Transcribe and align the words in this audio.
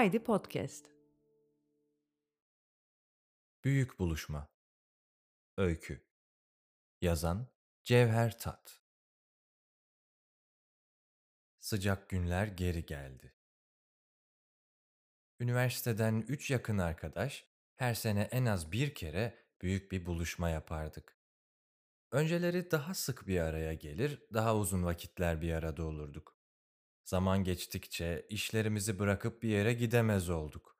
Haydi 0.00 0.24
Podcast. 0.24 0.86
Büyük 3.64 3.98
Buluşma 3.98 4.48
Öykü 5.56 6.04
Yazan 7.00 7.46
Cevher 7.84 8.38
Tat 8.38 8.80
Sıcak 11.58 12.08
günler 12.08 12.46
geri 12.46 12.86
geldi. 12.86 13.34
Üniversiteden 15.40 16.24
üç 16.28 16.50
yakın 16.50 16.78
arkadaş 16.78 17.46
her 17.76 17.94
sene 17.94 18.22
en 18.22 18.46
az 18.46 18.72
bir 18.72 18.94
kere 18.94 19.38
büyük 19.62 19.92
bir 19.92 20.06
buluşma 20.06 20.50
yapardık. 20.50 21.19
Önceleri 22.12 22.70
daha 22.70 22.94
sık 22.94 23.26
bir 23.26 23.40
araya 23.40 23.74
gelir, 23.74 24.22
daha 24.34 24.56
uzun 24.56 24.84
vakitler 24.84 25.42
bir 25.42 25.52
arada 25.52 25.84
olurduk. 25.84 26.36
Zaman 27.04 27.44
geçtikçe 27.44 28.26
işlerimizi 28.28 28.98
bırakıp 28.98 29.42
bir 29.42 29.48
yere 29.48 29.72
gidemez 29.72 30.28
olduk. 30.30 30.76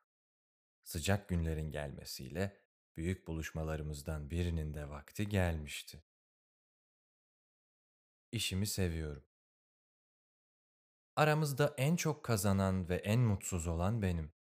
Sıcak 0.85 1.29
günlerin 1.29 1.71
gelmesiyle 1.71 2.63
büyük 2.97 3.27
buluşmalarımızdan 3.27 4.31
birinin 4.31 4.75
de 4.75 4.89
vakti 4.89 5.29
gelmişti. 5.29 6.05
İşimi 8.33 8.67
seviyorum. 8.67 9.25
Aramızda 11.17 11.75
en 11.79 11.97
çok 11.97 12.25
kazanan 12.25 12.89
ve 12.89 12.97
en 12.97 13.21
mutsuz 13.21 13.67
olan 13.67 14.03
benim. 14.03 14.33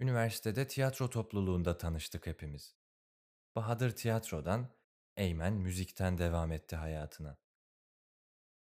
Üniversitede 0.00 0.66
tiyatro 0.66 1.10
topluluğunda 1.10 1.78
tanıştık 1.78 2.26
hepimiz. 2.26 2.76
Bahadır 3.56 3.90
tiyatrodan, 3.90 4.77
Eymen 5.18 5.52
müzikten 5.52 6.18
devam 6.18 6.52
etti 6.52 6.76
hayatına. 6.76 7.36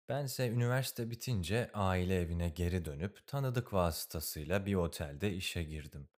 Bense 0.09 0.49
üniversite 0.49 1.11
bitince 1.11 1.71
aile 1.75 2.21
evine 2.21 2.49
geri 2.49 2.85
dönüp 2.85 3.27
tanıdık 3.27 3.73
vasıtasıyla 3.73 4.67
bir 4.67 4.75
otelde 4.75 5.33
işe 5.33 5.63
girdim. 5.63 6.09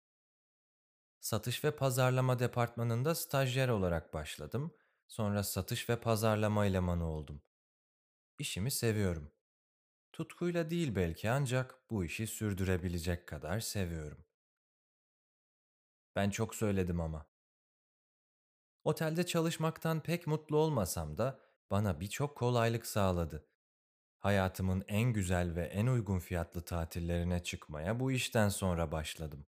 Satış 1.20 1.64
ve 1.64 1.76
pazarlama 1.76 2.38
departmanında 2.38 3.14
stajyer 3.14 3.68
olarak 3.68 4.14
başladım. 4.14 4.74
Sonra 5.08 5.42
satış 5.42 5.88
ve 5.88 6.00
pazarlama 6.00 6.66
elemanı 6.66 7.06
oldum. 7.08 7.42
İşimi 8.38 8.70
seviyorum. 8.70 9.32
Tutkuyla 10.12 10.70
değil 10.70 10.94
belki 10.94 11.30
ancak 11.30 11.90
bu 11.90 12.04
işi 12.04 12.26
sürdürebilecek 12.26 13.28
kadar 13.28 13.60
seviyorum. 13.60 14.24
Ben 16.16 16.30
çok 16.30 16.54
söyledim 16.54 17.00
ama. 17.00 17.31
Otelde 18.84 19.26
çalışmaktan 19.26 20.00
pek 20.00 20.26
mutlu 20.26 20.56
olmasam 20.56 21.18
da 21.18 21.40
bana 21.70 22.00
birçok 22.00 22.36
kolaylık 22.36 22.86
sağladı. 22.86 23.48
Hayatımın 24.18 24.84
en 24.88 25.12
güzel 25.12 25.54
ve 25.54 25.64
en 25.64 25.86
uygun 25.86 26.18
fiyatlı 26.18 26.64
tatillerine 26.64 27.42
çıkmaya 27.42 28.00
bu 28.00 28.12
işten 28.12 28.48
sonra 28.48 28.92
başladım. 28.92 29.46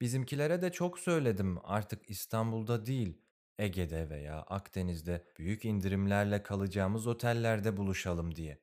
Bizimkilere 0.00 0.62
de 0.62 0.72
çok 0.72 0.98
söyledim 0.98 1.58
artık 1.62 2.10
İstanbul'da 2.10 2.86
değil, 2.86 3.22
Ege'de 3.58 4.10
veya 4.10 4.42
Akdeniz'de 4.42 5.26
büyük 5.38 5.64
indirimlerle 5.64 6.42
kalacağımız 6.42 7.06
otellerde 7.06 7.76
buluşalım 7.76 8.36
diye. 8.36 8.62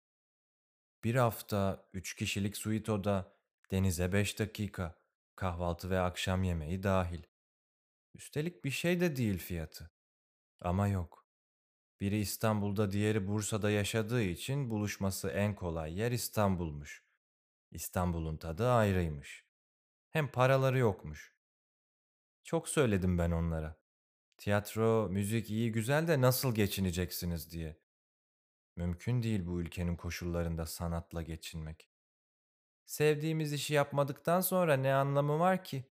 Bir 1.04 1.16
hafta, 1.16 1.90
üç 1.94 2.16
kişilik 2.16 2.58
suite 2.58 2.92
oda, 2.92 3.34
denize 3.72 4.14
beş 4.14 4.40
dakika, 4.40 4.96
kahvaltı 5.36 5.90
ve 5.90 6.00
akşam 6.00 6.44
yemeği 6.44 6.84
dahil. 6.84 7.24
Üstelik 8.18 8.66
bir 8.66 8.72
şey 8.72 9.00
de 9.00 9.16
değil 9.16 9.38
fiyatı. 9.38 9.92
Ama 10.62 10.88
yok. 10.88 11.28
Biri 12.00 12.20
İstanbul'da 12.20 12.92
diğeri 12.92 13.28
Bursa'da 13.28 13.72
yaşadığı 13.72 14.22
için 14.22 14.70
buluşması 14.70 15.30
en 15.30 15.56
kolay 15.56 16.00
yer 16.00 16.12
İstanbul'muş. 16.12 17.04
İstanbul'un 17.72 18.38
tadı 18.38 18.70
ayrıymış. 18.70 19.46
Hem 20.10 20.32
paraları 20.32 20.78
yokmuş. 20.78 21.36
Çok 22.44 22.70
söyledim 22.70 23.18
ben 23.18 23.32
onlara. 23.32 23.80
Tiyatro, 24.38 25.10
müzik 25.10 25.50
iyi 25.50 25.72
güzel 25.72 26.08
de 26.08 26.22
nasıl 26.22 26.56
geçineceksiniz 26.56 27.52
diye. 27.52 27.80
Mümkün 28.76 29.24
değil 29.24 29.46
bu 29.46 29.62
ülkenin 29.62 29.96
koşullarında 29.96 30.66
sanatla 30.66 31.22
geçinmek. 31.22 31.90
Sevdiğimiz 32.86 33.54
işi 33.54 33.74
yapmadıktan 33.74 34.42
sonra 34.42 34.78
ne 34.78 34.94
anlamı 34.94 35.40
var 35.40 35.64
ki? 35.64 35.92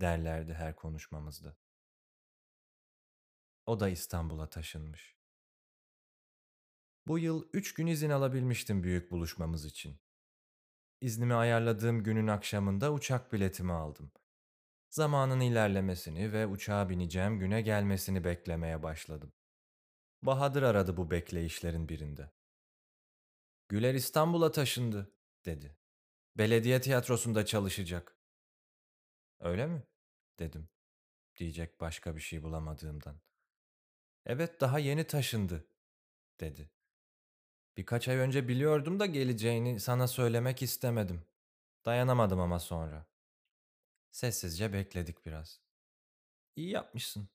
Derlerdi 0.00 0.54
her 0.54 0.76
konuşmamızda. 0.76 1.56
O 3.66 3.80
da 3.80 3.88
İstanbul'a 3.88 4.48
taşınmış. 4.50 5.16
Bu 7.06 7.18
yıl 7.18 7.48
üç 7.52 7.74
gün 7.74 7.86
izin 7.86 8.10
alabilmiştim 8.10 8.82
büyük 8.82 9.10
buluşmamız 9.10 9.64
için. 9.64 10.00
İznimi 11.00 11.34
ayarladığım 11.34 12.02
günün 12.02 12.26
akşamında 12.26 12.92
uçak 12.92 13.32
biletimi 13.32 13.72
aldım. 13.72 14.12
Zamanın 14.90 15.40
ilerlemesini 15.40 16.32
ve 16.32 16.46
uçağa 16.46 16.88
bineceğim 16.88 17.38
güne 17.38 17.62
gelmesini 17.62 18.24
beklemeye 18.24 18.82
başladım. 18.82 19.32
Bahadır 20.22 20.62
aradı 20.62 20.96
bu 20.96 21.10
bekleyişlerin 21.10 21.88
birinde. 21.88 22.30
Güler 23.68 23.94
İstanbul'a 23.94 24.52
taşındı, 24.52 25.12
dedi. 25.44 25.76
Belediye 26.36 26.80
tiyatrosunda 26.80 27.46
çalışacak. 27.46 28.16
Öyle 29.40 29.66
mi? 29.66 29.82
Dedim. 30.40 30.68
Diyecek 31.36 31.80
başka 31.80 32.16
bir 32.16 32.20
şey 32.20 32.42
bulamadığımdan. 32.42 33.20
Evet 34.26 34.60
daha 34.60 34.78
yeni 34.78 35.04
taşındı, 35.04 35.66
dedi. 36.40 36.70
Birkaç 37.76 38.08
ay 38.08 38.16
önce 38.16 38.48
biliyordum 38.48 39.00
da 39.00 39.06
geleceğini 39.06 39.80
sana 39.80 40.08
söylemek 40.08 40.62
istemedim. 40.62 41.22
Dayanamadım 41.84 42.40
ama 42.40 42.58
sonra. 42.60 43.06
Sessizce 44.10 44.72
bekledik 44.72 45.26
biraz. 45.26 45.60
İyi 46.56 46.70
yapmışsın, 46.70 47.28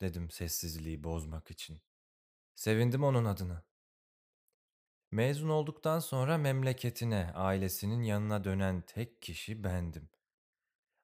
dedim 0.00 0.30
sessizliği 0.30 1.04
bozmak 1.04 1.50
için. 1.50 1.80
Sevindim 2.54 3.04
onun 3.04 3.24
adına. 3.24 3.64
Mezun 5.10 5.48
olduktan 5.48 5.98
sonra 5.98 6.38
memleketine, 6.38 7.32
ailesinin 7.34 8.02
yanına 8.02 8.44
dönen 8.44 8.80
tek 8.80 9.22
kişi 9.22 9.64
bendim. 9.64 10.08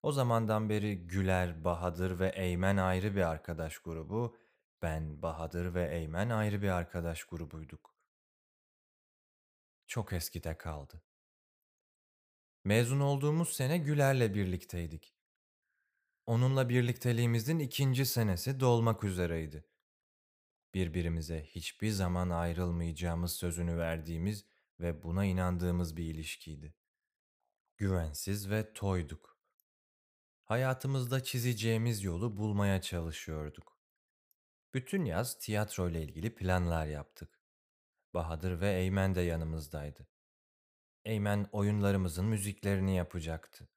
O 0.02 0.12
zamandan 0.12 0.68
beri 0.68 1.06
Güler, 1.06 1.64
Bahadır 1.64 2.18
ve 2.18 2.28
Eymen 2.28 2.76
ayrı 2.76 3.16
bir 3.16 3.22
arkadaş 3.22 3.78
grubu, 3.78 4.36
ben, 4.82 5.22
Bahadır 5.22 5.74
ve 5.74 5.94
Eymen 5.94 6.30
ayrı 6.30 6.62
bir 6.62 6.68
arkadaş 6.68 7.24
grubuyduk. 7.24 7.96
Çok 9.86 10.12
eskide 10.12 10.58
kaldı. 10.58 11.02
Mezun 12.64 13.00
olduğumuz 13.00 13.56
sene 13.56 13.78
Güler'le 13.78 14.34
birlikteydik. 14.34 15.14
Onunla 16.26 16.68
birlikteliğimizin 16.68 17.58
ikinci 17.58 18.06
senesi 18.06 18.60
dolmak 18.60 19.04
üzereydi. 19.04 19.64
Birbirimize 20.74 21.44
hiçbir 21.44 21.90
zaman 21.90 22.30
ayrılmayacağımız 22.30 23.32
sözünü 23.32 23.78
verdiğimiz 23.78 24.44
ve 24.80 25.02
buna 25.02 25.24
inandığımız 25.24 25.96
bir 25.96 26.04
ilişkiydi. 26.04 26.74
Güvensiz 27.76 28.50
ve 28.50 28.72
toyduk. 28.72 29.31
Hayatımızda 30.44 31.22
çizeceğimiz 31.22 32.04
yolu 32.04 32.36
bulmaya 32.36 32.80
çalışıyorduk. 32.80 33.78
Bütün 34.74 35.04
yaz 35.04 35.38
tiyatro 35.38 35.90
ile 35.90 36.02
ilgili 36.02 36.34
planlar 36.34 36.86
yaptık. 36.86 37.40
Bahadır 38.14 38.60
ve 38.60 38.74
Eymen 38.74 39.14
de 39.14 39.20
yanımızdaydı. 39.20 40.08
Eymen 41.04 41.48
oyunlarımızın 41.52 42.24
müziklerini 42.24 42.96
yapacaktı. 42.96 43.68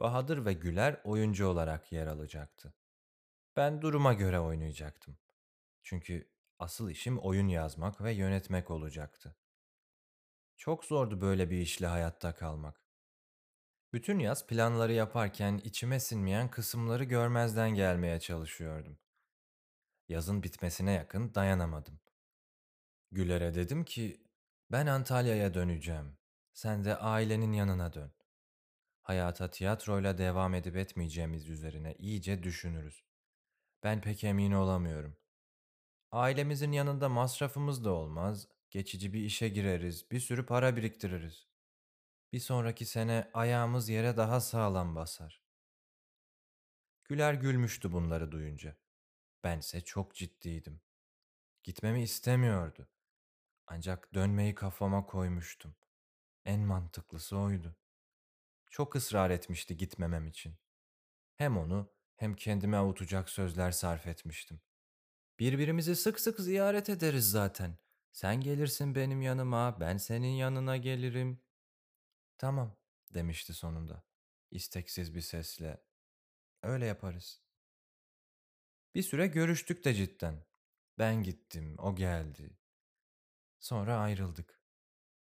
Bahadır 0.00 0.44
ve 0.44 0.52
Güler 0.52 1.00
oyuncu 1.04 1.46
olarak 1.46 1.92
yer 1.92 2.06
alacaktı. 2.06 2.74
Ben 3.56 3.82
duruma 3.82 4.14
göre 4.14 4.40
oynayacaktım. 4.40 5.18
Çünkü 5.82 6.30
asıl 6.58 6.90
işim 6.90 7.18
oyun 7.18 7.48
yazmak 7.48 8.02
ve 8.02 8.12
yönetmek 8.12 8.70
olacaktı. 8.70 9.36
Çok 10.56 10.84
zordu 10.84 11.20
böyle 11.20 11.50
bir 11.50 11.58
işle 11.58 11.86
hayatta 11.86 12.34
kalmak. 12.34 12.89
Bütün 13.92 14.18
yaz 14.18 14.46
planları 14.46 14.92
yaparken 14.92 15.60
içime 15.64 16.00
sinmeyen 16.00 16.50
kısımları 16.50 17.04
görmezden 17.04 17.70
gelmeye 17.70 18.20
çalışıyordum. 18.20 18.98
Yazın 20.08 20.42
bitmesine 20.42 20.92
yakın 20.92 21.34
dayanamadım. 21.34 22.00
Güler'e 23.10 23.54
dedim 23.54 23.84
ki, 23.84 24.24
ben 24.70 24.86
Antalya'ya 24.86 25.54
döneceğim. 25.54 26.18
Sen 26.52 26.84
de 26.84 26.96
ailenin 26.96 27.52
yanına 27.52 27.92
dön. 27.92 28.12
Hayata 29.02 29.50
tiyatroyla 29.50 30.18
devam 30.18 30.54
edip 30.54 30.76
etmeyeceğimiz 30.76 31.48
üzerine 31.48 31.94
iyice 31.98 32.42
düşünürüz. 32.42 33.04
Ben 33.82 34.00
pek 34.00 34.24
emin 34.24 34.52
olamıyorum. 34.52 35.16
Ailemizin 36.10 36.72
yanında 36.72 37.08
masrafımız 37.08 37.84
da 37.84 37.90
olmaz, 37.90 38.48
geçici 38.70 39.12
bir 39.12 39.20
işe 39.20 39.48
gireriz, 39.48 40.10
bir 40.10 40.20
sürü 40.20 40.46
para 40.46 40.76
biriktiririz. 40.76 41.49
Bir 42.32 42.40
sonraki 42.40 42.86
sene 42.86 43.30
ayağımız 43.34 43.88
yere 43.88 44.16
daha 44.16 44.40
sağlam 44.40 44.96
basar. 44.96 45.42
Güler 47.04 47.34
gülmüştü 47.34 47.92
bunları 47.92 48.32
duyunca. 48.32 48.76
Bense 49.44 49.80
çok 49.80 50.14
ciddiydim. 50.14 50.80
Gitmemi 51.62 52.02
istemiyordu. 52.02 52.88
Ancak 53.66 54.14
dönmeyi 54.14 54.54
kafama 54.54 55.06
koymuştum. 55.06 55.76
En 56.44 56.60
mantıklısı 56.60 57.38
oydu. 57.38 57.76
Çok 58.70 58.96
ısrar 58.96 59.30
etmişti 59.30 59.76
gitmemem 59.76 60.26
için. 60.26 60.56
Hem 61.36 61.58
onu 61.58 61.92
hem 62.16 62.34
kendimi 62.34 62.76
avutacak 62.76 63.28
sözler 63.28 63.70
sarf 63.70 64.06
etmiştim. 64.06 64.60
Birbirimizi 65.38 65.96
sık 65.96 66.20
sık 66.20 66.40
ziyaret 66.40 66.88
ederiz 66.88 67.30
zaten. 67.30 67.78
Sen 68.12 68.40
gelirsin 68.40 68.94
benim 68.94 69.22
yanıma, 69.22 69.80
ben 69.80 69.96
senin 69.96 70.32
yanına 70.32 70.76
gelirim. 70.76 71.42
Tamam, 72.40 72.76
demişti 73.14 73.54
sonunda. 73.54 74.04
İsteksiz 74.50 75.14
bir 75.14 75.20
sesle. 75.20 75.82
Öyle 76.62 76.86
yaparız. 76.86 77.42
Bir 78.94 79.02
süre 79.02 79.26
görüştük 79.26 79.84
de 79.84 79.94
cidden. 79.94 80.44
Ben 80.98 81.22
gittim, 81.22 81.74
o 81.78 81.96
geldi. 81.96 82.58
Sonra 83.58 83.98
ayrıldık. 83.98 84.62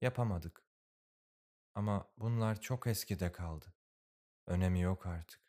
Yapamadık. 0.00 0.64
Ama 1.74 2.12
bunlar 2.18 2.60
çok 2.60 2.86
eskide 2.86 3.32
kaldı. 3.32 3.74
Önemi 4.46 4.80
yok 4.80 5.06
artık. 5.06 5.42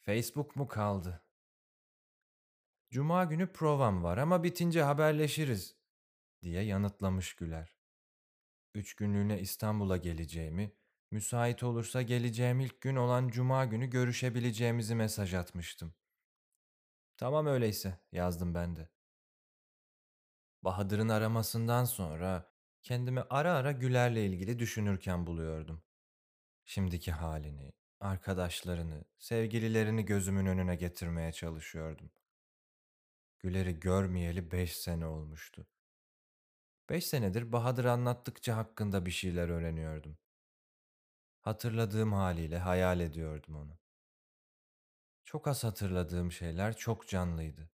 Facebook 0.00 0.56
mu 0.56 0.68
kaldı? 0.68 1.24
Cuma 2.90 3.24
günü 3.24 3.52
provam 3.52 4.04
var 4.04 4.18
ama 4.18 4.42
bitince 4.44 4.82
haberleşiriz 4.82 5.76
diye 6.42 6.62
yanıtlamış 6.62 7.36
Güler. 7.36 7.79
Üç 8.74 8.94
günlüğüne 8.94 9.40
İstanbul'a 9.40 9.96
geleceğimi, 9.96 10.72
müsait 11.10 11.62
olursa 11.62 12.02
geleceğim 12.02 12.60
ilk 12.60 12.80
gün 12.80 12.96
olan 12.96 13.28
cuma 13.28 13.64
günü 13.64 13.86
görüşebileceğimizi 13.86 14.94
mesaj 14.94 15.34
atmıştım. 15.34 15.94
Tamam 17.16 17.46
öyleyse 17.46 17.98
yazdım 18.12 18.54
ben 18.54 18.76
de. 18.76 18.88
Bahadır'ın 20.62 21.08
aramasından 21.08 21.84
sonra 21.84 22.52
kendimi 22.82 23.20
ara 23.30 23.54
ara 23.54 23.72
Güler'le 23.72 24.16
ilgili 24.16 24.58
düşünürken 24.58 25.26
buluyordum. 25.26 25.82
Şimdiki 26.64 27.12
halini, 27.12 27.72
arkadaşlarını, 28.00 29.04
sevgililerini 29.18 30.04
gözümün 30.04 30.46
önüne 30.46 30.76
getirmeye 30.76 31.32
çalışıyordum. 31.32 32.10
Güler'i 33.38 33.80
görmeyeli 33.80 34.50
beş 34.50 34.76
sene 34.76 35.06
olmuştu. 35.06 35.66
Beş 36.90 37.06
senedir 37.06 37.52
Bahadır 37.52 37.84
anlattıkça 37.84 38.56
hakkında 38.56 39.06
bir 39.06 39.10
şeyler 39.10 39.48
öğreniyordum. 39.48 40.18
Hatırladığım 41.40 42.12
haliyle 42.12 42.58
hayal 42.58 43.00
ediyordum 43.00 43.56
onu. 43.56 43.78
Çok 45.24 45.48
az 45.48 45.64
hatırladığım 45.64 46.32
şeyler 46.32 46.76
çok 46.76 47.08
canlıydı. 47.08 47.70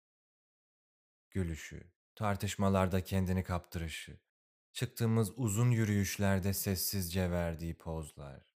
Gülüşü, 1.31 1.93
tartışmalarda 2.15 3.05
kendini 3.05 3.45
kaptırışı, 3.45 4.21
çıktığımız 4.73 5.39
uzun 5.39 5.71
yürüyüşlerde 5.71 6.55
sessizce 6.55 7.31
verdiği 7.31 7.79
pozlar. 7.79 8.55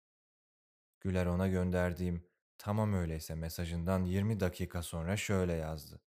Güler 1.00 1.26
ona 1.26 1.48
gönderdiğim 1.48 2.26
tamam 2.58 2.92
öyleyse 2.94 3.34
mesajından 3.34 4.04
20 4.04 4.40
dakika 4.40 4.82
sonra 4.82 5.16
şöyle 5.16 5.52
yazdı. 5.52 6.00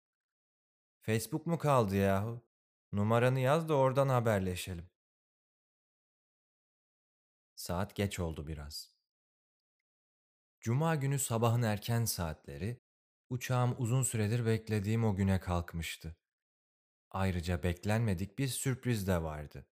Facebook 1.00 1.46
mu 1.46 1.58
kaldı 1.58 1.96
yahu? 1.96 2.51
Numaranı 2.92 3.40
yaz 3.40 3.68
da 3.68 3.74
oradan 3.74 4.08
haberleşelim. 4.08 4.90
Saat 7.54 7.96
geç 7.96 8.18
oldu 8.18 8.46
biraz. 8.46 8.94
Cuma 10.60 10.94
günü 10.94 11.18
sabahın 11.18 11.62
erken 11.62 12.04
saatleri, 12.04 12.80
uçağım 13.30 13.74
uzun 13.78 14.02
süredir 14.02 14.46
beklediğim 14.46 15.04
o 15.04 15.16
güne 15.16 15.40
kalkmıştı. 15.40 16.16
Ayrıca 17.10 17.62
beklenmedik 17.62 18.38
bir 18.38 18.48
sürpriz 18.48 19.06
de 19.06 19.22
vardı. 19.22 19.66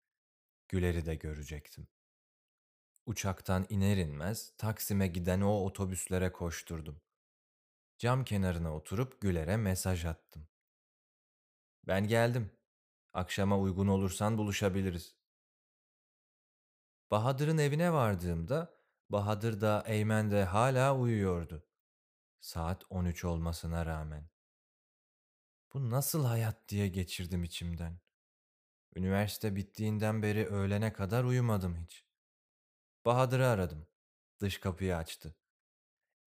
Güler'i 0.68 1.06
de 1.06 1.16
görecektim. 1.16 1.88
Uçaktan 3.06 3.66
iner 3.70 3.98
inmez 3.98 4.54
Taksim'e 4.58 5.08
giden 5.08 5.42
o 5.42 5.66
otobüslere 5.66 6.32
koşturdum. 6.32 7.02
Cam 7.98 8.24
kenarına 8.24 8.76
oturup 8.76 9.22
Güler'e 9.22 9.58
mesaj 9.58 10.06
attım. 10.06 10.48
Ben 11.88 12.08
geldim. 12.08 12.59
Akşama 13.20 13.60
uygun 13.60 13.88
olursan 13.88 14.38
buluşabiliriz. 14.38 15.16
Bahadır'ın 17.12 17.58
evine 17.58 17.94
vardığımda 17.94 18.76
Bahadır 19.10 19.62
da 19.62 19.84
Eymen 19.88 20.32
de 20.32 20.44
hala 20.44 20.98
uyuyordu. 20.98 21.68
Saat 22.40 22.84
13 22.90 23.26
olmasına 23.26 23.86
rağmen. 23.86 24.30
Bu 25.74 25.90
nasıl 25.90 26.26
hayat 26.26 26.70
diye 26.70 26.88
geçirdim 26.88 27.44
içimden. 27.44 28.00
Üniversite 28.96 29.56
bittiğinden 29.56 30.24
beri 30.24 30.48
öğlene 30.48 30.94
kadar 30.94 31.24
uyumadım 31.24 31.78
hiç. 31.78 32.06
Bahadır'ı 33.06 33.48
aradım. 33.48 33.88
Dış 34.40 34.60
kapıyı 34.60 34.98
açtı. 34.98 35.36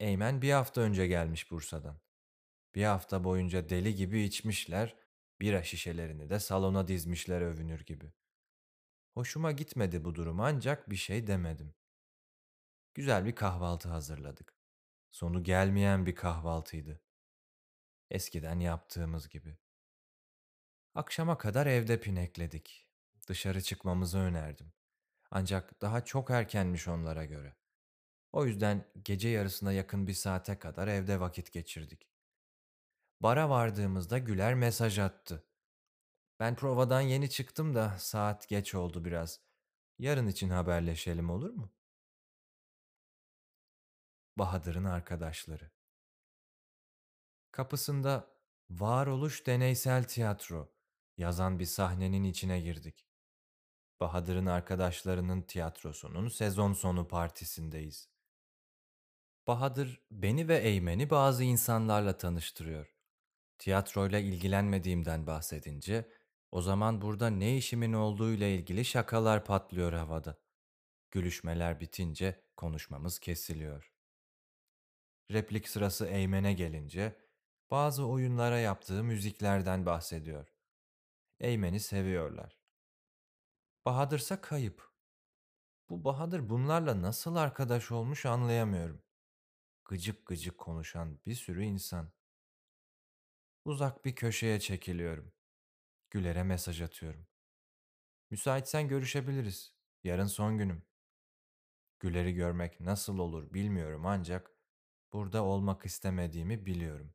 Eymen 0.00 0.42
bir 0.42 0.52
hafta 0.52 0.80
önce 0.80 1.06
gelmiş 1.06 1.50
Bursa'dan. 1.50 2.00
Bir 2.74 2.84
hafta 2.84 3.24
boyunca 3.24 3.68
deli 3.68 3.94
gibi 3.94 4.22
içmişler, 4.22 5.01
bira 5.42 5.62
şişelerini 5.62 6.30
de 6.30 6.40
salona 6.40 6.88
dizmişler 6.88 7.40
övünür 7.40 7.80
gibi. 7.80 8.12
Hoşuma 9.14 9.52
gitmedi 9.52 10.04
bu 10.04 10.14
durum 10.14 10.40
ancak 10.40 10.90
bir 10.90 10.96
şey 10.96 11.26
demedim. 11.26 11.74
Güzel 12.94 13.24
bir 13.24 13.34
kahvaltı 13.34 13.88
hazırladık. 13.88 14.56
Sonu 15.10 15.42
gelmeyen 15.42 16.06
bir 16.06 16.14
kahvaltıydı. 16.14 17.00
Eskiden 18.10 18.60
yaptığımız 18.60 19.28
gibi. 19.28 19.58
Akşama 20.94 21.38
kadar 21.38 21.66
evde 21.66 22.00
pinekledik. 22.00 22.88
Dışarı 23.28 23.62
çıkmamızı 23.62 24.18
önerdim. 24.18 24.72
Ancak 25.30 25.80
daha 25.80 26.04
çok 26.04 26.30
erkenmiş 26.30 26.88
onlara 26.88 27.24
göre. 27.24 27.56
O 28.32 28.46
yüzden 28.46 28.84
gece 29.04 29.28
yarısına 29.28 29.72
yakın 29.72 30.06
bir 30.06 30.14
saate 30.14 30.58
kadar 30.58 30.88
evde 30.88 31.20
vakit 31.20 31.52
geçirdik. 31.52 32.11
Bara 33.22 33.50
vardığımızda 33.50 34.18
Güler 34.18 34.54
mesaj 34.54 34.98
attı. 34.98 35.44
Ben 36.40 36.56
provadan 36.56 37.00
yeni 37.00 37.30
çıktım 37.30 37.74
da 37.74 37.98
saat 37.98 38.48
geç 38.48 38.74
oldu 38.74 39.04
biraz. 39.04 39.40
Yarın 39.98 40.26
için 40.26 40.50
haberleşelim 40.50 41.30
olur 41.30 41.50
mu? 41.50 41.72
Bahadır'ın 44.36 44.84
arkadaşları. 44.84 45.70
Kapısında 47.50 48.36
Varoluş 48.70 49.46
Deneysel 49.46 50.04
Tiyatro 50.04 50.72
yazan 51.16 51.58
bir 51.58 51.66
sahnenin 51.66 52.24
içine 52.24 52.60
girdik. 52.60 53.06
Bahadır'ın 54.00 54.46
arkadaşlarının 54.46 55.42
tiyatrosunun 55.42 56.28
sezon 56.28 56.72
sonu 56.72 57.08
partisindeyiz. 57.08 58.08
Bahadır 59.46 60.02
beni 60.10 60.48
ve 60.48 60.58
Eymen'i 60.58 61.10
bazı 61.10 61.44
insanlarla 61.44 62.18
tanıştırıyor. 62.18 63.01
Tiyatroyla 63.62 64.18
ilgilenmediğimden 64.18 65.26
bahsedince 65.26 66.08
o 66.50 66.62
zaman 66.62 67.02
burada 67.02 67.30
ne 67.30 67.56
işimin 67.56 67.92
olduğuyla 67.92 68.46
ilgili 68.46 68.84
şakalar 68.84 69.44
patlıyor 69.44 69.92
havada. 69.92 70.38
Gülüşmeler 71.10 71.80
bitince 71.80 72.44
konuşmamız 72.56 73.18
kesiliyor. 73.18 73.92
Replik 75.30 75.68
sırası 75.68 76.06
Eymen'e 76.06 76.52
gelince 76.52 77.16
bazı 77.70 78.06
oyunlara 78.06 78.58
yaptığı 78.58 79.04
müziklerden 79.04 79.86
bahsediyor. 79.86 80.54
Eymen'i 81.40 81.80
seviyorlar. 81.80 82.58
Bahadır'sa 83.84 84.40
kayıp. 84.40 84.92
Bu 85.88 86.04
Bahadır 86.04 86.48
bunlarla 86.48 87.02
nasıl 87.02 87.36
arkadaş 87.36 87.90
olmuş 87.90 88.26
anlayamıyorum. 88.26 89.02
Gıcık 89.84 90.26
gıcık 90.26 90.58
konuşan 90.58 91.18
bir 91.26 91.34
sürü 91.34 91.64
insan. 91.64 92.12
Uzak 93.64 94.04
bir 94.04 94.14
köşeye 94.14 94.60
çekiliyorum. 94.60 95.32
Güler'e 96.10 96.42
mesaj 96.42 96.82
atıyorum. 96.82 97.26
Müsaitsen 98.30 98.88
görüşebiliriz. 98.88 99.74
Yarın 100.04 100.26
son 100.26 100.58
günüm. 100.58 100.82
Güler'i 102.00 102.34
görmek 102.34 102.80
nasıl 102.80 103.18
olur 103.18 103.54
bilmiyorum 103.54 104.06
ancak 104.06 104.50
burada 105.12 105.44
olmak 105.44 105.86
istemediğimi 105.86 106.66
biliyorum. 106.66 107.14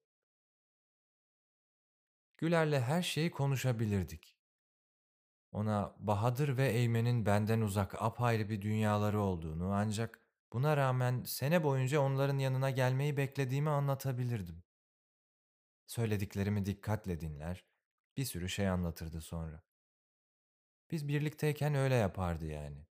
Güler'le 2.38 2.80
her 2.82 3.02
şeyi 3.02 3.32
konuşabilirdik. 3.32 4.38
Ona 5.52 5.96
Bahadır 6.00 6.58
ve 6.58 6.70
Eymen'in 6.70 7.26
benden 7.26 7.62
uzak 7.62 8.02
apayrı 8.02 8.50
bir 8.50 8.62
dünyaları 8.62 9.22
olduğunu 9.22 9.74
ancak 9.74 10.22
buna 10.54 10.78
rağmen 10.78 11.24
sene 11.24 11.64
boyunca 11.64 12.00
onların 12.00 12.38
yanına 12.38 12.70
gelmeyi 12.70 13.18
beklediğimi 13.18 13.70
anlatabilirdim. 13.70 14.67
Söylediklerimi 15.88 16.66
dikkatle 16.66 17.20
dinler, 17.20 17.66
bir 18.18 18.26
sürü 18.26 18.50
şey 18.50 18.70
anlatırdı 18.70 19.22
sonra. 19.22 19.64
Biz 20.92 21.08
birlikteyken 21.08 21.76
öyle 21.76 21.96
yapardı 21.96 22.46
yani. 22.46 22.88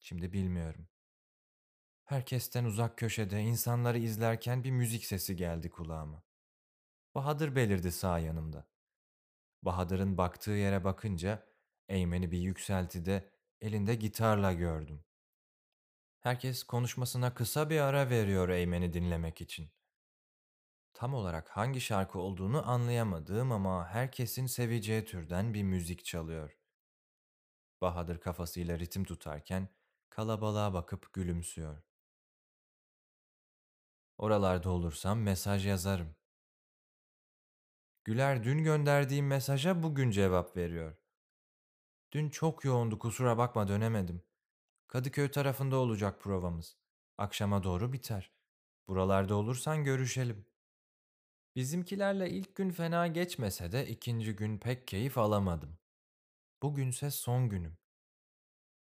Şimdi 0.00 0.32
bilmiyorum. 0.32 0.88
Herkesten 2.04 2.64
uzak 2.64 2.98
köşede 2.98 3.40
insanları 3.40 3.98
izlerken 3.98 4.64
bir 4.64 4.70
müzik 4.70 5.04
sesi 5.04 5.36
geldi 5.36 5.70
kulağıma. 5.70 6.22
Bahadır 7.14 7.56
belirdi 7.56 7.92
sağ 7.92 8.18
yanımda. 8.18 8.68
Bahadır'ın 9.62 10.18
baktığı 10.18 10.50
yere 10.50 10.84
bakınca 10.84 11.46
Eymen'i 11.88 12.30
bir 12.30 12.38
yükseltide 12.38 13.30
elinde 13.60 13.94
gitarla 13.94 14.52
gördüm. 14.52 15.04
Herkes 16.20 16.62
konuşmasına 16.62 17.34
kısa 17.34 17.70
bir 17.70 17.80
ara 17.80 18.10
veriyor 18.10 18.48
Eymen'i 18.48 18.92
dinlemek 18.92 19.40
için. 19.40 19.70
Tam 20.94 21.14
olarak 21.14 21.48
hangi 21.48 21.80
şarkı 21.80 22.18
olduğunu 22.18 22.70
anlayamadığım 22.70 23.52
ama 23.52 23.88
herkesin 23.88 24.46
seveceği 24.46 25.04
türden 25.04 25.54
bir 25.54 25.62
müzik 25.62 26.04
çalıyor. 26.04 26.58
Bahadır 27.80 28.20
kafasıyla 28.20 28.78
ritim 28.78 29.04
tutarken 29.04 29.68
kalabalığa 30.10 30.74
bakıp 30.74 31.12
gülümsüyor. 31.12 31.82
Oralarda 34.18 34.70
olursam 34.70 35.20
mesaj 35.20 35.66
yazarım. 35.66 36.16
Güler 38.04 38.44
dün 38.44 38.64
gönderdiğim 38.64 39.26
mesaja 39.26 39.82
bugün 39.82 40.10
cevap 40.10 40.56
veriyor. 40.56 40.96
Dün 42.12 42.30
çok 42.30 42.64
yoğundu 42.64 42.98
kusura 42.98 43.38
bakma 43.38 43.68
dönemedim. 43.68 44.22
Kadıköy 44.88 45.30
tarafında 45.30 45.76
olacak 45.76 46.20
provamız. 46.20 46.76
Akşama 47.18 47.62
doğru 47.62 47.92
biter. 47.92 48.32
Buralarda 48.88 49.34
olursan 49.34 49.84
görüşelim. 49.84 50.51
Bizimkilerle 51.56 52.30
ilk 52.30 52.54
gün 52.56 52.70
fena 52.70 53.06
geçmese 53.06 53.72
de 53.72 53.86
ikinci 53.86 54.36
gün 54.36 54.58
pek 54.58 54.86
keyif 54.88 55.18
alamadım. 55.18 55.78
Bugünse 56.62 57.10
son 57.10 57.48
günüm. 57.48 57.78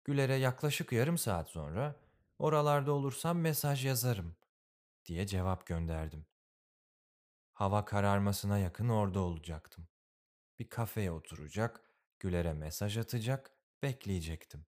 Güler'e 0.03 0.35
yaklaşık 0.35 0.91
yarım 0.91 1.17
saat 1.17 1.49
sonra 1.49 1.95
oralarda 2.39 2.91
olursam 2.91 3.39
mesaj 3.39 3.85
yazarım 3.85 4.35
diye 5.05 5.27
cevap 5.27 5.65
gönderdim. 5.65 6.25
Hava 7.53 7.85
kararmasına 7.85 8.57
yakın 8.57 8.89
orada 8.89 9.19
olacaktım. 9.19 9.87
Bir 10.59 10.69
kafeye 10.69 11.11
oturacak, 11.11 11.83
Güler'e 12.19 12.53
mesaj 12.53 12.97
atacak, 12.97 13.51
bekleyecektim. 13.83 14.65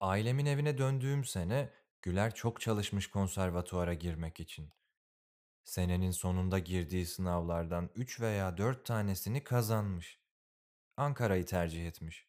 Ailemin 0.00 0.46
evine 0.46 0.78
döndüğüm 0.78 1.24
sene 1.24 1.72
Güler 2.02 2.34
çok 2.34 2.60
çalışmış 2.60 3.10
konservatuara 3.10 3.94
girmek 3.94 4.40
için. 4.40 4.70
Senenin 5.64 6.10
sonunda 6.10 6.58
girdiği 6.58 7.06
sınavlardan 7.06 7.90
3 7.94 8.20
veya 8.20 8.56
4 8.56 8.86
tanesini 8.86 9.44
kazanmış. 9.44 10.20
Ankara'yı 10.96 11.46
tercih 11.46 11.86
etmiş. 11.86 12.28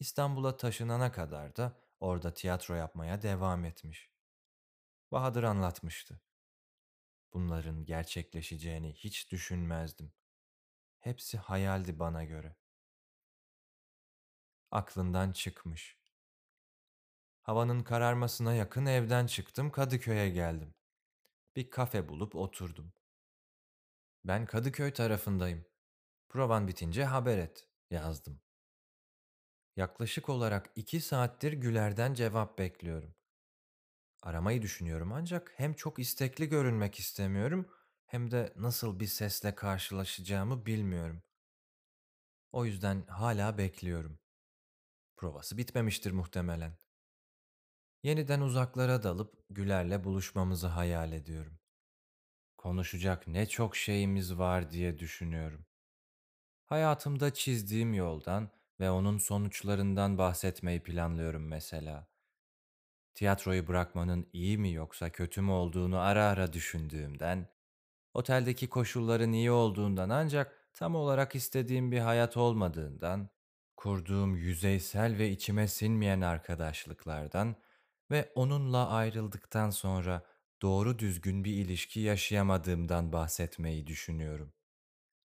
İstanbul'a 0.00 0.56
taşınana 0.56 1.12
kadar 1.12 1.56
da 1.56 1.80
orada 2.00 2.34
tiyatro 2.34 2.74
yapmaya 2.74 3.22
devam 3.22 3.64
etmiş. 3.64 4.10
Bahadır 5.12 5.42
anlatmıştı. 5.42 6.20
Bunların 7.32 7.84
gerçekleşeceğini 7.84 8.92
hiç 8.92 9.32
düşünmezdim. 9.32 10.12
Hepsi 11.00 11.38
hayaldi 11.38 11.98
bana 11.98 12.24
göre. 12.24 12.56
Aklından 14.70 15.32
çıkmış. 15.32 15.98
Havanın 17.42 17.82
kararmasına 17.82 18.54
yakın 18.54 18.86
evden 18.86 19.26
çıktım, 19.26 19.70
Kadıköy'e 19.70 20.28
geldim. 20.30 20.74
Bir 21.56 21.70
kafe 21.70 22.08
bulup 22.08 22.36
oturdum. 22.36 22.92
Ben 24.24 24.46
Kadıköy 24.46 24.92
tarafındayım. 24.92 25.64
Provan 26.28 26.68
bitince 26.68 27.04
haber 27.04 27.38
et, 27.38 27.68
yazdım. 27.90 28.40
Yaklaşık 29.76 30.28
olarak 30.28 30.70
iki 30.76 31.00
saattir 31.00 31.52
Güler'den 31.52 32.14
cevap 32.14 32.58
bekliyorum. 32.58 33.14
Aramayı 34.22 34.62
düşünüyorum 34.62 35.12
ancak 35.12 35.52
hem 35.56 35.74
çok 35.74 35.98
istekli 35.98 36.48
görünmek 36.48 36.98
istemiyorum 36.98 37.68
hem 38.06 38.30
de 38.30 38.52
nasıl 38.56 39.00
bir 39.00 39.06
sesle 39.06 39.54
karşılaşacağımı 39.54 40.66
bilmiyorum. 40.66 41.22
O 42.52 42.64
yüzden 42.64 43.06
hala 43.06 43.58
bekliyorum. 43.58 44.18
Provası 45.16 45.58
bitmemiştir 45.58 46.12
muhtemelen. 46.12 46.78
Yeniden 48.04 48.40
uzaklara 48.40 49.02
dalıp 49.02 49.34
Güler'le 49.50 50.04
buluşmamızı 50.04 50.66
hayal 50.66 51.12
ediyorum. 51.12 51.58
Konuşacak 52.56 53.26
ne 53.26 53.46
çok 53.46 53.76
şeyimiz 53.76 54.38
var 54.38 54.70
diye 54.70 54.98
düşünüyorum. 54.98 55.66
Hayatımda 56.64 57.34
çizdiğim 57.34 57.94
yoldan 57.94 58.50
ve 58.80 58.90
onun 58.90 59.18
sonuçlarından 59.18 60.18
bahsetmeyi 60.18 60.82
planlıyorum 60.82 61.48
mesela. 61.48 62.08
Tiyatroyu 63.14 63.66
bırakmanın 63.66 64.28
iyi 64.32 64.58
mi 64.58 64.72
yoksa 64.72 65.10
kötü 65.10 65.40
mü 65.40 65.50
olduğunu 65.50 65.98
ara 65.98 66.24
ara 66.24 66.52
düşündüğümden, 66.52 67.48
oteldeki 68.14 68.68
koşulların 68.68 69.32
iyi 69.32 69.50
olduğundan 69.50 70.10
ancak 70.10 70.68
tam 70.72 70.94
olarak 70.94 71.34
istediğim 71.34 71.92
bir 71.92 72.00
hayat 72.00 72.36
olmadığından, 72.36 73.28
kurduğum 73.76 74.36
yüzeysel 74.36 75.18
ve 75.18 75.30
içime 75.30 75.68
sinmeyen 75.68 76.20
arkadaşlıklardan 76.20 77.56
ve 78.10 78.32
onunla 78.34 78.88
ayrıldıktan 78.88 79.70
sonra 79.70 80.22
doğru 80.62 80.98
düzgün 80.98 81.44
bir 81.44 81.52
ilişki 81.52 82.00
yaşayamadığımdan 82.00 83.12
bahsetmeyi 83.12 83.86
düşünüyorum. 83.86 84.52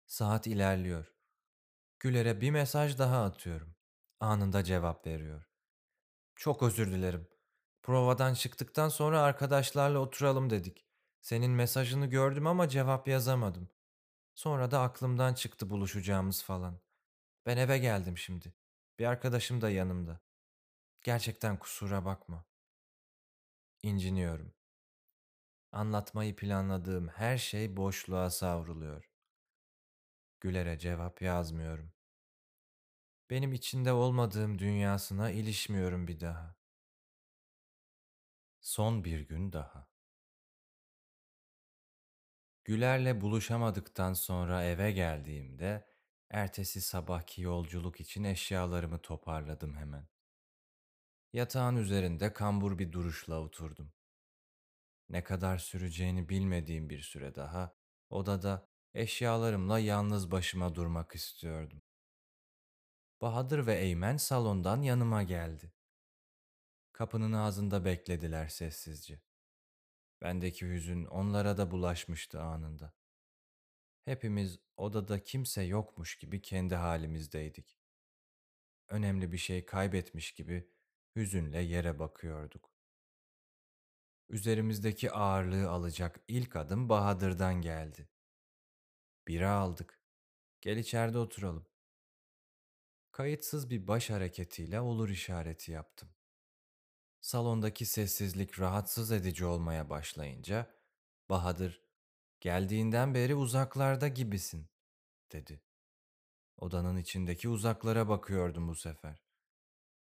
Saat 0.06 0.46
ilerliyor. 0.46 1.14
Güler'e 2.00 2.40
bir 2.40 2.50
mesaj 2.50 2.98
daha 2.98 3.24
atıyorum. 3.24 3.74
Anında 4.20 4.64
cevap 4.64 5.06
veriyor. 5.06 5.48
Çok 6.36 6.62
özür 6.62 6.90
dilerim. 6.90 7.28
Provadan 7.82 8.34
çıktıktan 8.34 8.88
sonra 8.88 9.22
arkadaşlarla 9.22 9.98
oturalım 9.98 10.50
dedik. 10.50 10.86
Senin 11.20 11.50
mesajını 11.50 12.06
gördüm 12.06 12.46
ama 12.46 12.68
cevap 12.68 13.08
yazamadım. 13.08 13.68
Sonra 14.34 14.70
da 14.70 14.80
aklımdan 14.80 15.34
çıktı 15.34 15.70
buluşacağımız 15.70 16.42
falan. 16.42 16.80
Ben 17.46 17.56
eve 17.56 17.78
geldim 17.78 18.18
şimdi. 18.18 18.54
Bir 18.98 19.04
arkadaşım 19.04 19.60
da 19.60 19.70
yanımda. 19.70 20.20
Gerçekten 21.02 21.58
kusura 21.58 22.04
bakma. 22.04 22.44
İnciniyorum. 23.84 24.54
Anlatmayı 25.72 26.36
planladığım 26.36 27.08
her 27.08 27.38
şey 27.38 27.76
boşluğa 27.76 28.30
savruluyor. 28.30 29.10
Güler'e 30.40 30.78
cevap 30.78 31.22
yazmıyorum. 31.22 31.92
Benim 33.30 33.52
içinde 33.52 33.92
olmadığım 33.92 34.58
dünyasına 34.58 35.30
ilişmiyorum 35.30 36.08
bir 36.08 36.20
daha. 36.20 36.56
Son 38.60 39.04
bir 39.04 39.20
gün 39.20 39.52
daha. 39.52 39.88
Güler'le 42.64 43.20
buluşamadıktan 43.20 44.12
sonra 44.12 44.64
eve 44.64 44.92
geldiğimde 44.92 45.88
ertesi 46.30 46.80
sabahki 46.80 47.42
yolculuk 47.42 48.00
için 48.00 48.24
eşyalarımı 48.24 48.98
toparladım 48.98 49.76
hemen. 49.76 50.13
Yatağın 51.34 51.76
üzerinde 51.76 52.32
kambur 52.32 52.78
bir 52.78 52.92
duruşla 52.92 53.40
oturdum. 53.40 53.92
Ne 55.08 55.24
kadar 55.24 55.58
süreceğini 55.58 56.28
bilmediğim 56.28 56.90
bir 56.90 57.00
süre 57.00 57.34
daha 57.34 57.76
odada 58.10 58.68
eşyalarımla 58.94 59.78
yalnız 59.78 60.30
başıma 60.30 60.74
durmak 60.74 61.14
istiyordum. 61.14 61.82
Bahadır 63.20 63.66
ve 63.66 63.74
Eymen 63.74 64.16
salondan 64.16 64.82
yanıma 64.82 65.22
geldi. 65.22 65.72
Kapının 66.92 67.32
ağzında 67.32 67.84
beklediler 67.84 68.48
sessizce. 68.48 69.22
Bendeki 70.22 70.66
hüzün 70.66 71.04
onlara 71.04 71.56
da 71.58 71.70
bulaşmıştı 71.70 72.40
anında. 72.40 72.94
Hepimiz 74.04 74.58
odada 74.76 75.22
kimse 75.22 75.62
yokmuş 75.62 76.18
gibi 76.18 76.42
kendi 76.42 76.74
halimizdeydik. 76.74 77.78
Önemli 78.88 79.32
bir 79.32 79.38
şey 79.38 79.66
kaybetmiş 79.66 80.32
gibi 80.32 80.73
hüzünle 81.16 81.58
yere 81.60 81.98
bakıyorduk. 81.98 82.70
Üzerimizdeki 84.28 85.10
ağırlığı 85.10 85.70
alacak 85.70 86.20
ilk 86.28 86.56
adım 86.56 86.88
Bahadır'dan 86.88 87.54
geldi. 87.54 88.08
Bira 89.28 89.50
aldık. 89.50 90.00
Gel 90.60 90.76
içeride 90.76 91.18
oturalım. 91.18 91.66
Kayıtsız 93.12 93.70
bir 93.70 93.86
baş 93.88 94.10
hareketiyle 94.10 94.80
olur 94.80 95.08
işareti 95.08 95.72
yaptım. 95.72 96.14
Salondaki 97.20 97.86
sessizlik 97.86 98.60
rahatsız 98.60 99.12
edici 99.12 99.44
olmaya 99.44 99.90
başlayınca 99.90 100.74
Bahadır 101.28 101.82
geldiğinden 102.40 103.14
beri 103.14 103.34
uzaklarda 103.34 104.08
gibisin 104.08 104.68
dedi. 105.32 105.62
Odanın 106.56 106.96
içindeki 106.96 107.48
uzaklara 107.48 108.08
bakıyordum 108.08 108.68
bu 108.68 108.74
sefer. 108.74 109.24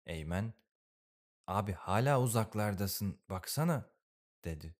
Eymen 0.06 0.54
abi 1.50 1.72
hala 1.72 2.20
uzaklardasın 2.20 3.20
baksana 3.30 3.90
dedi. 4.44 4.76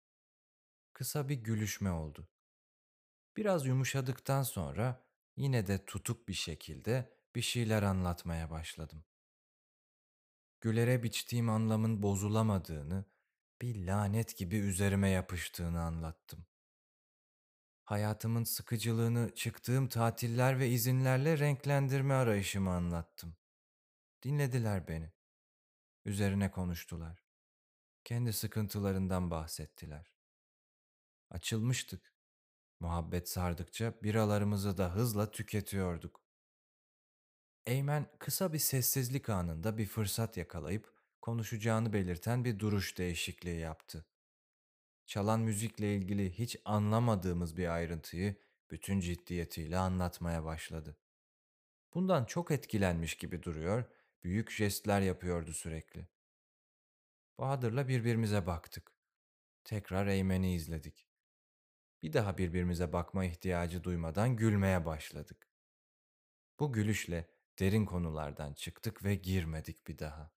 Kısa 0.92 1.28
bir 1.28 1.34
gülüşme 1.34 1.90
oldu. 1.90 2.28
Biraz 3.36 3.66
yumuşadıktan 3.66 4.42
sonra 4.42 5.04
yine 5.36 5.66
de 5.66 5.84
tutuk 5.84 6.28
bir 6.28 6.34
şekilde 6.34 7.12
bir 7.34 7.42
şeyler 7.42 7.82
anlatmaya 7.82 8.50
başladım. 8.50 9.04
Güler'e 10.60 11.02
biçtiğim 11.02 11.50
anlamın 11.50 12.02
bozulamadığını, 12.02 13.04
bir 13.62 13.86
lanet 13.86 14.36
gibi 14.36 14.56
üzerime 14.56 15.08
yapıştığını 15.08 15.82
anlattım. 15.82 16.46
Hayatımın 17.84 18.44
sıkıcılığını 18.44 19.34
çıktığım 19.34 19.88
tatiller 19.88 20.58
ve 20.58 20.68
izinlerle 20.68 21.38
renklendirme 21.38 22.14
arayışımı 22.14 22.70
anlattım. 22.70 23.36
Dinlediler 24.22 24.88
beni. 24.88 25.12
Üzerine 26.04 26.50
konuştular. 26.50 27.24
Kendi 28.04 28.32
sıkıntılarından 28.32 29.30
bahsettiler. 29.30 30.12
Açılmıştık. 31.30 32.14
Muhabbet 32.80 33.28
sardıkça 33.28 33.94
biralarımızı 34.02 34.78
da 34.78 34.94
hızla 34.94 35.30
tüketiyorduk. 35.30 36.20
Eymen 37.66 38.06
kısa 38.18 38.52
bir 38.52 38.58
sessizlik 38.58 39.28
anında 39.28 39.78
bir 39.78 39.86
fırsat 39.86 40.36
yakalayıp 40.36 40.94
konuşacağını 41.22 41.92
belirten 41.92 42.44
bir 42.44 42.58
duruş 42.58 42.98
değişikliği 42.98 43.60
yaptı. 43.60 44.06
Çalan 45.06 45.40
müzikle 45.40 45.96
ilgili 45.96 46.38
hiç 46.38 46.56
anlamadığımız 46.64 47.56
bir 47.56 47.74
ayrıntıyı 47.74 48.36
bütün 48.70 49.00
ciddiyetiyle 49.00 49.78
anlatmaya 49.78 50.44
başladı. 50.44 50.96
Bundan 51.94 52.24
çok 52.24 52.50
etkilenmiş 52.50 53.14
gibi 53.14 53.42
duruyor, 53.42 53.84
büyük 54.24 54.50
jestler 54.50 55.00
yapıyordu 55.00 55.52
sürekli. 55.52 56.08
Bahadır'la 57.38 57.88
birbirimize 57.88 58.46
baktık. 58.46 58.92
Tekrar 59.64 60.06
Eymen'i 60.06 60.54
izledik. 60.54 61.08
Bir 62.02 62.12
daha 62.12 62.38
birbirimize 62.38 62.92
bakma 62.92 63.24
ihtiyacı 63.24 63.84
duymadan 63.84 64.36
gülmeye 64.36 64.84
başladık. 64.84 65.50
Bu 66.60 66.72
gülüşle 66.72 67.30
derin 67.58 67.86
konulardan 67.86 68.54
çıktık 68.54 69.04
ve 69.04 69.14
girmedik 69.14 69.86
bir 69.86 69.98
daha. 69.98 70.32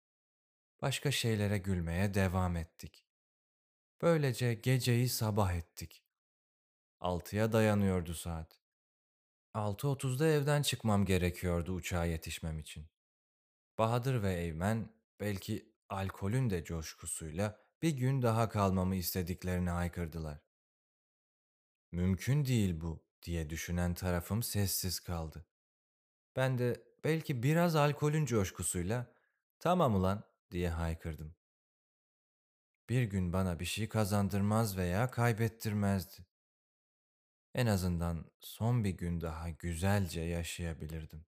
Başka 0.81 1.11
şeylere 1.11 1.57
gülmeye 1.57 2.13
devam 2.13 2.57
ettik. 2.57 3.05
Böylece 4.01 4.53
geceyi 4.53 5.09
sabah 5.09 5.53
ettik. 5.53 6.03
Altıya 6.99 7.51
dayanıyordu 7.51 8.13
saat. 8.13 8.59
6.30'da 9.53 10.27
evden 10.27 10.61
çıkmam 10.61 11.05
gerekiyordu 11.05 11.73
uçağa 11.73 12.05
yetişmem 12.05 12.59
için. 12.59 12.89
Bahadır 13.77 14.23
ve 14.23 14.33
Eymen 14.33 14.89
belki 15.19 15.73
alkolün 15.89 16.49
de 16.49 16.63
coşkusuyla 16.63 17.59
bir 17.81 17.97
gün 17.97 18.21
daha 18.21 18.49
kalmamı 18.49 18.95
istediklerini 18.95 19.69
haykırdılar. 19.69 20.39
Mümkün 21.91 22.45
değil 22.45 22.81
bu 22.81 23.03
diye 23.23 23.49
düşünen 23.49 23.93
tarafım 23.93 24.43
sessiz 24.43 24.99
kaldı. 24.99 25.45
Ben 26.35 26.57
de 26.57 26.83
belki 27.03 27.43
biraz 27.43 27.75
alkolün 27.75 28.25
coşkusuyla 28.25 29.15
tamam 29.59 29.95
ulan 29.95 30.23
diye 30.51 30.69
haykırdım. 30.69 31.35
Bir 32.89 33.03
gün 33.03 33.33
bana 33.33 33.59
bir 33.59 33.65
şey 33.65 33.89
kazandırmaz 33.89 34.77
veya 34.77 35.11
kaybettirmezdi. 35.11 36.25
En 37.53 37.65
azından 37.67 38.31
son 38.39 38.83
bir 38.83 38.89
gün 38.97 39.21
daha 39.21 39.49
güzelce 39.49 40.21
yaşayabilirdim. 40.21 41.25